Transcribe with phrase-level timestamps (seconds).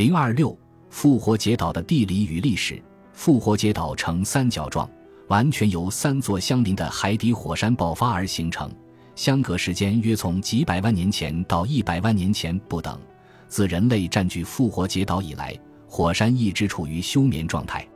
[0.00, 0.56] 零二六
[0.88, 2.82] 复活节岛的地理与历史。
[3.12, 4.88] 复活节岛呈三角状，
[5.28, 8.72] 完全由三座相邻的海底火山爆发而形成，
[9.14, 12.98] 相隔时间约从几百万年前到一百万年前不等。
[13.46, 15.54] 自人类占据复活节岛以来，
[15.86, 17.86] 火山一直处于休眠状态。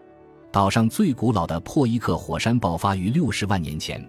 [0.53, 4.07] 岛上最古老的破伊克火山爆发于六十万年前，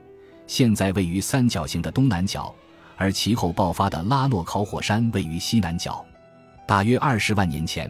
[0.48, 2.54] 现在位于三角形的东南角，
[2.98, 6.06] 而其后爆发的拉诺考火山位于西南角。
[6.68, 7.90] 大约二十万年前。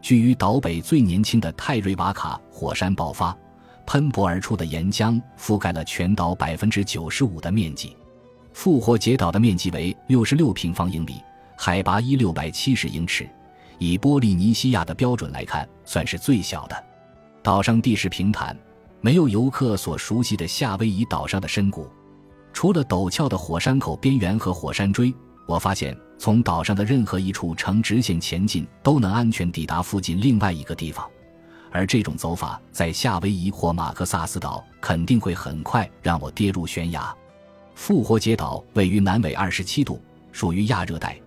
[0.00, 3.36] 居于岛北最年轻的泰瑞瓦卡火山爆发，
[3.86, 7.96] 喷薄而出的岩浆覆盖了全岛百分之九十五的面积。
[8.52, 11.22] 复活节岛的面积为六十六平方英里，
[11.56, 13.28] 海拔一六百七十英尺，
[13.78, 16.84] 以波利尼西亚的标准来看，算是最小的。
[17.40, 18.56] 岛上地势平坦，
[19.00, 21.88] 没有游客所熟悉的夏威夷岛上的深谷，
[22.52, 25.14] 除了陡峭的火山口边缘和火山锥。
[25.46, 31.04] 我发现，从岛上的任何一处呈直线前进，都能安全抵达附近另外一个地方，
[31.72, 37.12] 而这种走法在夏威夷或马克萨斯岛肯定会很快让我跌入悬崖。
[37.74, 41.20] 复活节岛位于南纬二十七度，属于亚热带，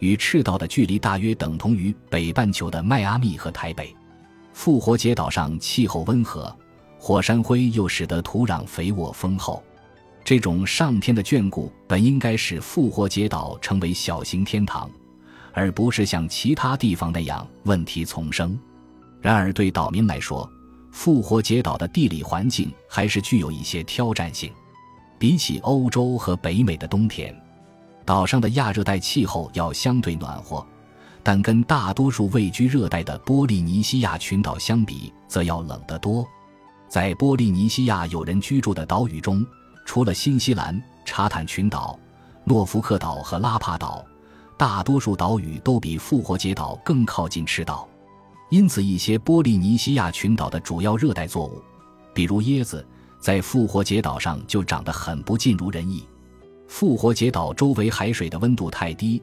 [0.00, 3.96] 与赤道的距离大约等同于北半球的迈阿密和台北。
[4.52, 6.54] 复活节岛上气候温和，
[6.98, 9.62] 火山灰又使得土壤肥沃丰厚。
[10.24, 14.90] 这种上天的眷顾本应该使复活节岛成为小型天堂，
[15.52, 18.58] 而不是像其他地方那样问题丛生。
[19.20, 20.48] 然而，对岛民来说，
[20.92, 24.50] 复活节岛的地理环境还是具有一些挑战性。
[25.18, 27.34] 比起欧洲和北美的冬天，
[28.04, 30.64] 岛上的亚热带气候要相对暖和，
[31.22, 36.26] 但跟大多数位居热带的波利尼西亚群岛相比，则要冷得多。
[36.88, 39.46] 在波利尼西亚有人居住的岛屿中，
[39.92, 42.00] 除了新西兰、查坦群岛、
[42.44, 44.02] 诺福克岛和拉帕岛，
[44.56, 47.86] 大多数岛屿都比复活节岛更靠近赤道，
[48.48, 51.62] 因此一些波利尼西亚群岛的主要热带作物，
[52.14, 52.82] 比如椰子，
[53.20, 56.02] 在复活节岛上就长得很不尽如人意。
[56.68, 59.22] 复活节岛周围海水的温度太低，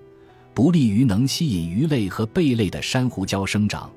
[0.54, 3.90] 不利于能吸引鱼类和贝类的珊瑚礁生长。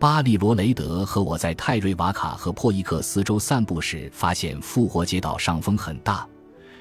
[0.00, 6.26] 巴利罗雷德和我在泰瑞瓦卡和珀伊克斯州散步时，发现复活节岛上风很大，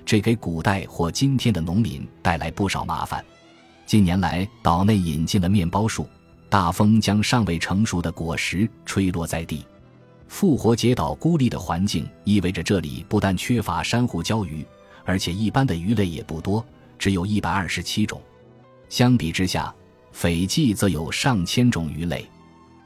[0.05, 3.21] 这给古代或今天的农民带来不少麻烦。
[3.85, 6.07] 近年来，岛内引进了面包树，
[6.47, 9.65] 大风将尚未成熟的果实吹落在地。
[10.29, 14.65] 复活节岛孤立的环境意味着这里不但缺乏珊瑚礁鱼，
[15.03, 16.65] 而且一般的鱼类也不多，
[16.97, 18.21] 只有一百二十七种。
[18.87, 19.75] 相比之下，
[20.13, 22.25] 斐济则有上千种鱼类。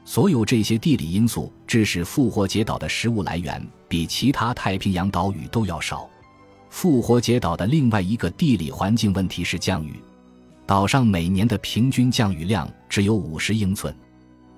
[0.04, 6.08] 所有这些地理因素致使复活节岛的食物来源比其他太平洋岛屿都要少。
[6.68, 9.94] 复活节岛的另外一个地理环境问题是降雨，
[10.66, 13.94] 岛上每年的平均降雨量只有五十英寸。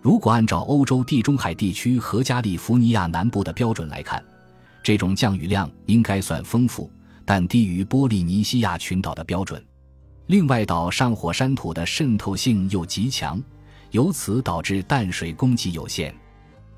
[0.03, 4.23] 如果按照欧洲地中海地区和加利福尼亚南部的标准来看，
[4.83, 6.91] 这种降雨量应该算丰富，
[7.25, 9.63] 但低于波利尼西亚群岛的标准。
[10.27, 13.41] 另外，岛上火山土的渗透性又极强。
[13.91, 16.15] 由此导致淡水供给有限，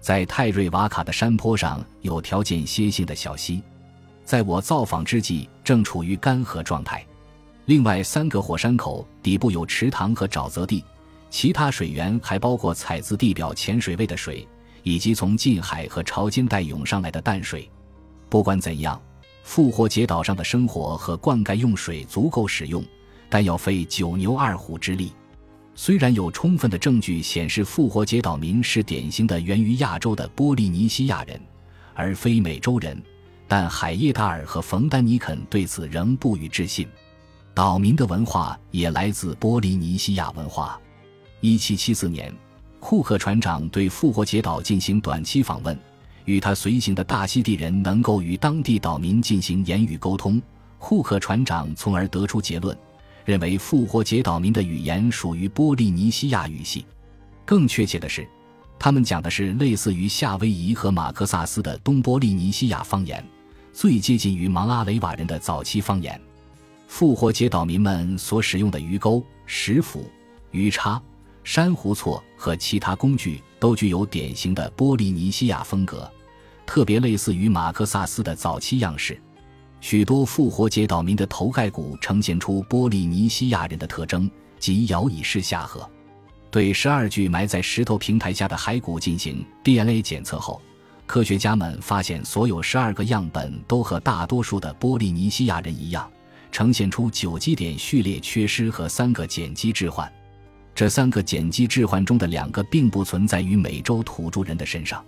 [0.01, 3.63] 在泰瑞瓦卡的山坡上有条间歇性的小溪，
[4.25, 7.05] 在我造访之际正处于干涸状态。
[7.65, 10.85] 另外三个火山口底部有池塘和沼泽地，
[11.29, 14.47] 其他水源还包括采自地表浅水位的水，
[14.83, 17.69] 以及从近海和潮间带涌上来的淡水。
[18.31, 19.01] 不管怎样，
[19.43, 22.85] 复活节岛上的生活和灌溉用水足够使用，
[23.29, 25.13] 但要费九牛二虎之力。
[25.81, 31.41] 虽然有充分的证据显示复活节岛民是典型的源于亚洲的波利尼西亚人，
[31.95, 33.01] 而非美洲人，
[33.47, 36.89] 但海耶达尔和冯丹尼肯对此仍不予置信。
[37.55, 40.81] 岛民的文化也来自波利尼西亚文化。
[41.43, 42.35] 1774年，
[42.81, 45.79] 库克船长对复活节岛进行短期访问，
[46.25, 50.43] 与他随行的大溪地人能够与当地岛民进行言语沟通。
[50.79, 52.77] 库克船长从而得出结论。
[53.29, 56.87] 认为复活节岛民的语言属于波利尼西亚语系，
[57.45, 58.27] 更确切的是，
[58.79, 63.23] 他们讲的是类似于夏威夷和马克萨斯的东波利尼西亚方言，
[63.71, 66.19] 最接近于芒阿雷瓦人的早期方言。
[66.87, 70.11] 复活节岛民们所使用的鱼钩、石斧、
[70.51, 70.99] 鱼叉、
[71.45, 76.11] 珊瑚锉和其他工具都具有典型的波利尼西亚风格，
[76.65, 79.21] 特别类似于马克萨斯的早期样式。
[79.81, 85.89] 许多复活节岛民的头盖骨呈现出波利尼西亚人的特征，即摇椅式下颌。
[86.51, 90.61] 对十二具埋在石头平台下的骸骨进行 DNA 检测后，
[91.07, 96.11] 科学家们发现，所有十二个样本都和大多数的波利尼西亚人一样，
[96.51, 100.11] 呈现出九基点序列缺失和三个碱基置换。
[100.75, 105.05] 这三个碱基置换中的两个并不存在于美洲土著人的身上，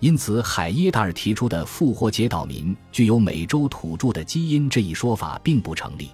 [0.00, 6.10] 因此海耶达尔提出的复活节岛民具有美洲土著的基因这一说法并不成立。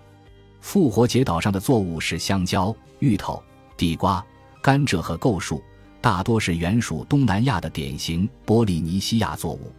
[0.60, 3.42] 复活节岛上的作物是香蕉、芋头、
[3.76, 4.24] 地瓜、
[4.62, 5.62] 甘蔗和构树，
[6.00, 9.70] 大多是原属东南亚的典型波利尼西亚作物。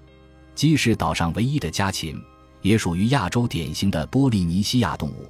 [0.54, 2.16] 鸡是岛上唯一的家禽，
[2.62, 5.28] 也属于亚洲典型的波利尼西亚动物。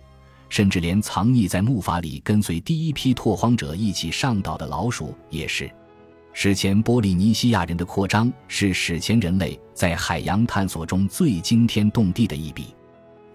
[0.47, 5.69] 甚至连藏匿在木筏里跟随第一批拓荒者一起上岛的老鼠也是。
[6.37, 12.75] 史前波利尼西亚人的扩张是史前人类在海洋探索中最惊天动地的一笔。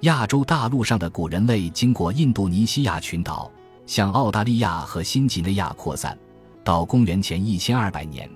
[0.00, 3.50] 亚洲大陆上的古人类经过印度尼西亚群岛，
[3.86, 6.16] 向澳大利亚和新几内亚扩散，
[6.62, 8.28] 到公元前一千二百年，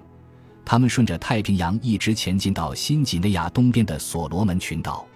[0.65, 5.07] 他们顺着太平洋一直前进到新几内亚东边的所罗门群岛。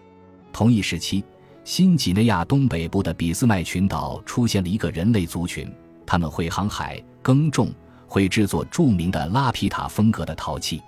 [0.52, 1.24] 同一时期。
[1.64, 5.70] 新几内亚东北部的俾斯麦群岛出现了一个人类族群，
[6.06, 7.70] 他们会航海、耕种，
[8.08, 10.82] 会制作著名的拉皮塔风格的陶器。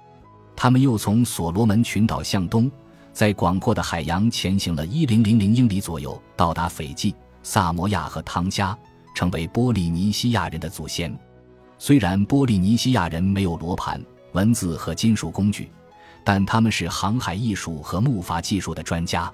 [0.56, 2.70] 他们又从所罗门群岛向东，
[3.12, 8.76] 在广阔的海洋前行了一零零零英里左右，到达斐济、萨摩亚和汤加，
[9.14, 11.17] 成为波利尼西亚人的祖先。
[11.78, 14.02] 虽然波利尼西亚人没有罗盘、
[14.32, 15.70] 文字和金属工具，
[16.25, 19.32] 但他们是航海艺术和木筏技术的专家。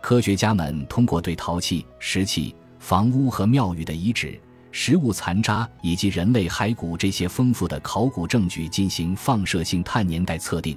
[0.00, 4.40] 科学家们通过对陶器、石器、房屋和庙宇的遗址、
[4.72, 10.76] 食物残渣以及人类骸骨这些丰富的考古证据进行放射性碳年代测定，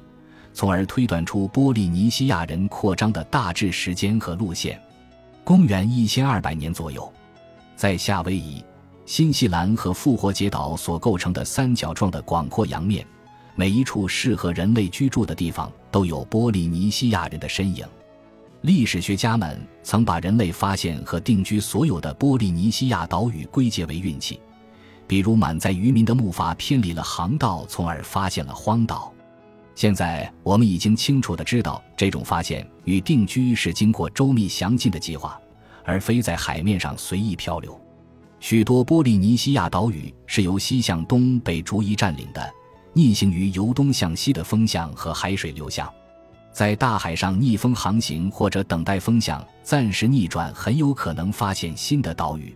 [0.53, 4.81] 从而推断出波利尼西亚人扩张的大致时间和路线。
[5.43, 7.11] 公元一千二百年左右，
[7.75, 8.63] 在夏威夷、
[9.05, 13.05] 新西兰和复活节岛所构成的三角状的广阔洋面，
[13.53, 17.85] 每一处适合人类居住的地方都有波利尼西亚人的身影。
[18.63, 24.39] 历史学家们曾把人类发现和定居所有的波利尼西亚岛屿归结为运气，
[25.06, 29.13] 比如满载渔民的木筏偏离了航道，从而发现了荒岛。
[29.75, 35.38] 现在我们已经清楚地知道，这种发现与定居是经过周密详尽的计划，
[35.83, 37.77] 而非在海面上随意漂流。
[38.39, 42.50] 许多波利尼西亚岛屿是由西向东被逐一占领的，
[42.94, 45.94] 逆行于由东向西的风向和海水流向。
[46.53, 52.55] 在大海上逆风航行或者等待风向暂时逆转，很有可能发现新的岛屿。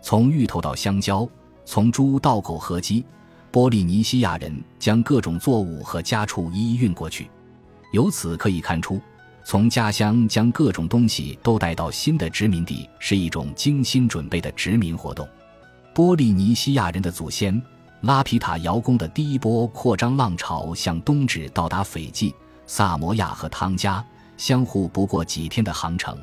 [0.00, 1.28] 从芋头到香蕉，
[1.66, 3.04] 从猪到狗和鸡，
[3.50, 7.30] 波利尼西亚人将各种作物和家畜一一运过去。
[7.92, 8.98] 由此可以看出，
[9.44, 15.28] 从家乡将各种东西都带到新的殖民地是一种精心准备的殖民活动。
[15.92, 17.60] 波利尼西亚人的祖先
[18.00, 22.34] 拉皮塔窑工的第一波扩张浪潮向东至到达斐济。
[22.66, 24.04] 萨摩亚和汤加
[24.36, 26.18] 相互不过几天的航程，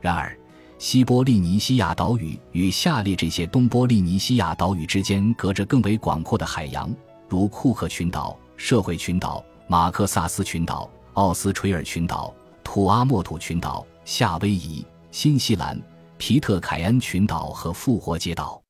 [0.00, 0.36] 然而
[0.78, 6.94] 西波利尼西亚岛屿与下列这些东波利尼西亚岛屿之间隔着更为广阔的海洋，
[7.28, 12.32] 如库克群岛、社会群岛、马克萨斯群岛、奥斯垂尔群岛、
[12.64, 15.80] 土阿莫土群岛、夏威夷、新西兰、
[16.16, 18.62] 皮特凯恩群岛和复活节岛。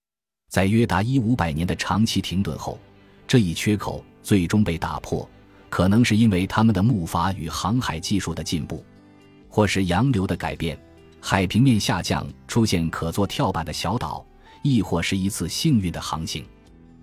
[0.48, 2.76] 在约达一五百年的长期停顿后，
[3.28, 5.28] 这一缺口最终被打破。
[5.70, 8.84] 可能是因为他们的木筏与航海技术的进步，
[9.48, 10.78] 或是洋流的改变，
[11.20, 14.26] 海平面下降，出现可做跳板的小岛，
[14.62, 16.44] 亦或是一次幸运的航行。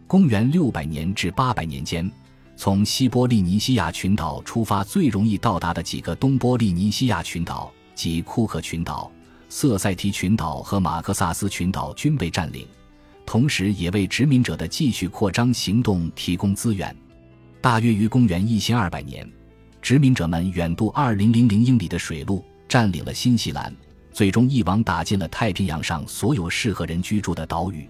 [0.06, 2.12] 公元六百年至八百年间，
[2.56, 9.10] 从西波利尼西亚群岛出发最容易到达的几个东波利尼西亚群岛，即库克群岛、
[9.50, 12.68] 瑟塞提群岛和马克萨斯群岛均被占领，
[13.26, 16.96] 同时也为殖民者的继续扩张行动提供资源。
[17.68, 19.30] 大约于公元一千二百年，
[19.82, 23.76] 殖民者们远渡二零零零英里的水路，占领了新西兰，
[24.14, 27.86] 最终一网打尽了太平洋上所有适合人居住的岛屿。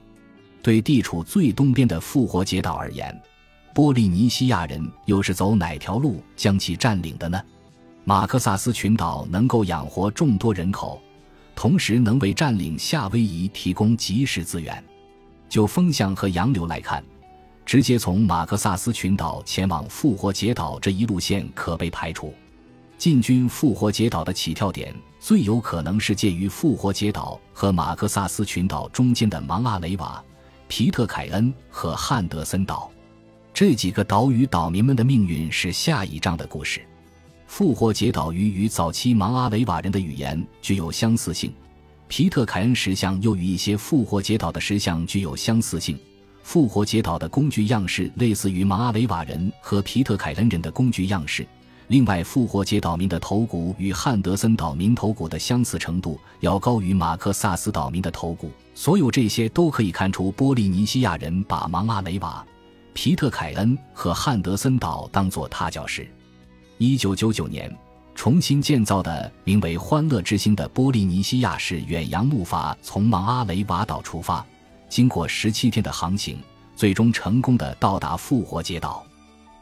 [0.63, 3.15] 对地处最东边的复活节岛而言，
[3.71, 7.39] 波利尼西亚人又是走哪条路将其占领的呢？
[8.03, 10.99] 马克萨斯群岛能够养活众多人口，
[11.55, 14.83] 同时能为占领夏威夷提供及时资源。
[15.47, 17.03] 就风向和洋流来看。
[17.67, 22.33] 直接从马克萨斯群岛前往复活节岛这一路线可被排除。
[22.97, 30.23] 进军复活节岛的起跳点最有可能是介于复活节岛和马克萨斯群岛中间的芒阿雷瓦、
[30.69, 32.89] 皮特凯恩和汉德森岛。
[33.53, 36.81] 这几个岛屿岛民们的命运是下一章的故事。
[37.47, 41.53] 复活节岛屿与早期芒阿雷瓦人的语言具有相似性，
[42.07, 45.99] 皮特凯恩石像又与一些复活节岛的石像具有相似性。
[46.47, 51.45] 复活节岛的工具样式类似于马阿雷瓦人和皮特凯恩人的工具样式，
[51.89, 58.49] 另外，复活节岛民的头骨与汉德森岛民头骨的相似程度要高于马克萨斯岛民的头骨。
[58.73, 62.45] 所有这些都可以看出，波利尼西亚人把芒阿雷瓦、
[62.93, 66.09] 皮特凯恩和汉德森岛当作踏脚石。
[66.77, 67.69] 一九九九年，
[68.15, 74.45] 重新建造的名为“欢乐之星”的波利尼西亚式远洋木筏从芒阿雷瓦岛出发，
[74.89, 76.37] 经过十七天的航行，
[76.75, 79.05] 最终成功的到达复活节岛。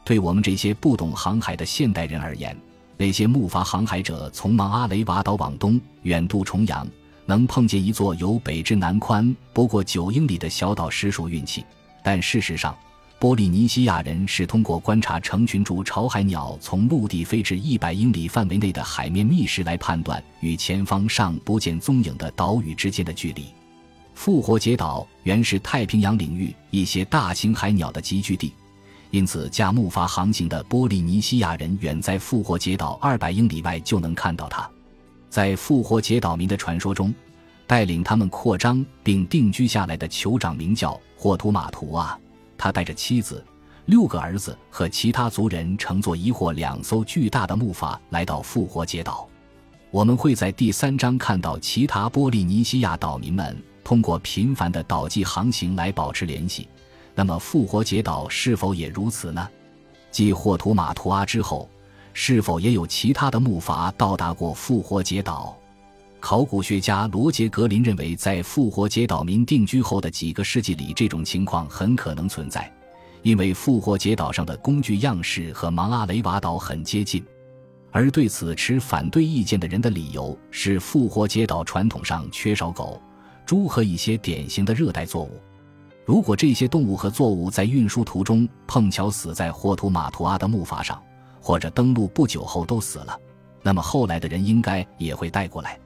[0.04, 2.56] 对我们这些不懂航海的现代人而言，
[2.96, 6.88] 那些木筏航海者从芒阿雷瓦岛往东远渡重洋，
[7.26, 11.66] 能碰见一座由北至南宽不过九英里的小岛，实属运气。
[12.04, 12.78] 但事实上，
[13.18, 23.46] 波利尼西亚人是通过观察成群逐巢海鸟从陆地飞至一百英里范围内的海面觅食来判断与前方尚不见踪影的岛屿之间的距离。
[24.16, 28.52] 复活节岛原是太平洋领域一些大型海鸟的集聚地。
[29.12, 34.68] 因此，驾木筏航行的波利尼西亚人远在复活节岛二百英里外就能看到它。
[35.30, 37.14] 在复活节岛民的传说中，
[37.68, 42.18] 带领他们扩张并定居下来的酋长名叫霍图马图啊。
[42.58, 43.46] 他带着妻子、
[43.86, 49.28] 六个儿子和其他族人乘坐一或两艘巨大的木筏来到复活节岛。
[49.92, 53.56] 我们会在第三章看到其他波利尼西亚岛民们
[53.86, 56.68] 通过频繁的岛际航行来保持联系。
[57.14, 59.48] 那么，复活节岛是否也如此呢？
[60.12, 61.70] 继霍图马图阿之后，
[62.12, 65.56] 是否也有其他的木筏到达过复活节岛？
[66.20, 72.70] 考古学家罗杰·格林认为，在复活节岛民定居后的几个世纪里，这种情况很可能存在，
[73.22, 77.24] 因为复活节岛上的工具样式和芒阿雷瓦岛很接近。
[77.92, 83.00] 而对此持反对意见的人的理由是，复活节岛传统上缺少狗、
[83.46, 85.40] 猪和一些典型的热带作物。
[86.06, 91.02] 如果这些动物和作物在运输途中碰巧死在霍图马图阿的木筏上，
[91.40, 93.20] 或者登陆不久后都死了，
[93.62, 95.80] 那么后来的人应该也会带过来。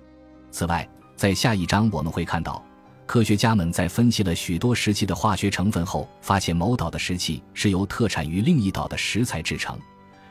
[0.51, 2.63] 此外，在下一章我们会看到，
[3.05, 9.77] 科学家们在分析了许多石器的化学成分后，发现某岛的石器是由特产于另一岛的石材制成，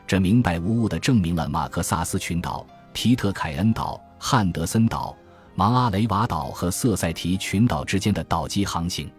[0.05, 5.15] 这明白无误地证明了马克萨斯群岛、皮特凯恩岛、汉德森岛、
[5.59, 9.11] 芒阿雷瓦岛和瑟塞提群岛之间的岛际航行。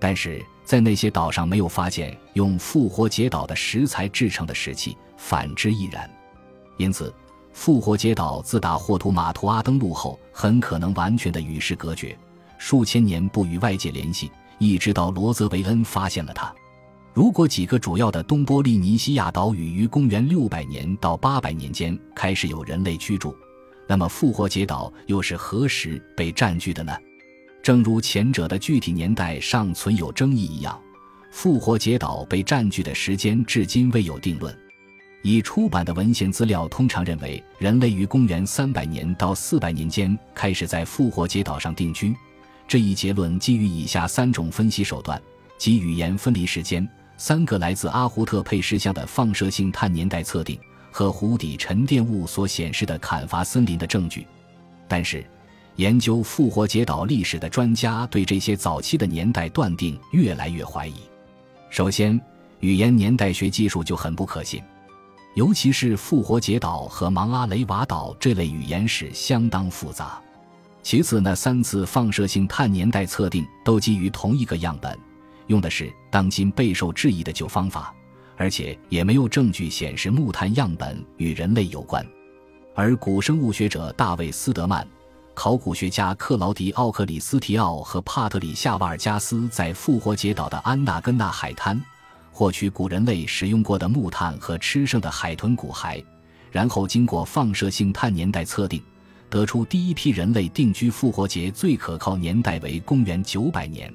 [0.00, 6.10] 但是在那些岛上没有发现用复活节岛的石材制成的石器，反之亦然。
[6.78, 7.12] 因此，
[7.52, 12.16] 复活节岛自打霍图马图阿登陆后，很可能完全的与世隔绝，
[12.56, 16.50] 数千年不与外界联系，一直到罗泽维恩发现了它。
[17.12, 23.36] 如果几个主要的东波利尼西亚岛屿于公元六百年到八百年间开始有人类居住，
[23.86, 26.96] 那么复活节岛又是何时被占据的呢？
[27.62, 30.80] 正如前者的具体年代尚存有争议一样，
[31.30, 34.54] 复活节岛被占据的时间至今未有定论。
[35.22, 42.14] 已出版的文献资料通常认为，人类于公元三百年到四百年间开始在复活节岛上定居。
[42.68, 45.20] 这一结论基于以下三种分析手段：
[45.56, 46.86] 即语言分离时间、
[47.16, 50.58] 三个来自阿胡特佩石像的放射性碳年代测定
[50.96, 54.24] 和湖底沉淀物所显示的砍伐森林的证据。
[54.86, 55.26] 但是，
[55.74, 60.94] 研究复活节岛历史的专家对这些早期的年代断定越来越怀疑。
[61.68, 62.20] 首先，
[62.60, 64.62] 语言年代学技术就很不可信，
[65.34, 70.22] 尤其是复活节岛和芒阿雷瓦岛这类语言史相当复杂。
[70.80, 74.96] 其次，那三次放射性碳年代测定都基于同一个样本，
[75.48, 77.92] 用的是当今备受质疑的旧方法，
[78.36, 82.04] 而且也没有证据显示木炭样本与人类有关。
[82.74, 84.86] 而古生物学者大卫斯德曼。
[85.36, 91.76] 考古学家克劳迪奥克里斯提奥和帕特里夏瓦尔加斯在复活节岛的安纳根纳海滩
[92.30, 96.04] 获取古人类使用过的木炭和吃剩的海豚骨骸，
[96.52, 98.80] 然后经过放射性碳年代测定，
[99.28, 103.92] 得出第一批人类定居复活节最可靠年代为公元九百年。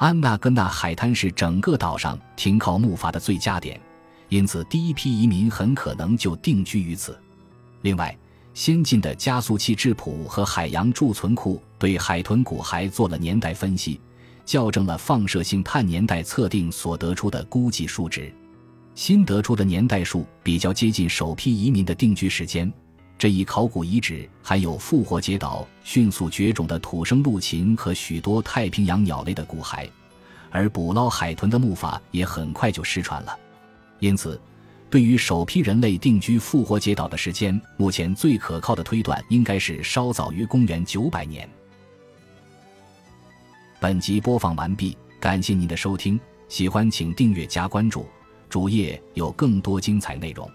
[0.00, 3.78] 安纳根纳海滩是整个岛上停靠木筏的最佳点，
[4.30, 7.16] 因此第一批移民很可能就定居于此。
[7.82, 8.16] 另外。
[8.52, 14.00] 先进的加速器质谱和海洋贮存库对海豚骨骸做了年代分析，
[14.44, 18.30] 校正了放射性碳年代测定所得出的估计数值。
[18.96, 22.70] 新得出的年代数比较接近首批移民的定居时间。
[23.20, 29.86] 这一考古遗址含有复活节岛迅速绝种的土生陆禽和许多太平洋鸟类的骨骸，
[30.48, 33.38] 而捕捞海豚的木筏也很快就失传了。
[33.98, 34.40] 因此。
[34.88, 41.48] 对于首批人类定居复活节岛的时间，目前最可靠的推断应该是稍早于公元九百年。
[43.78, 48.04] 本集播放完毕，感谢您的收听，喜欢请订阅加关注，
[48.48, 50.50] 主页有更多精彩内容。